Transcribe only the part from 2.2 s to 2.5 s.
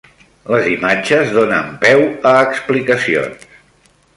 a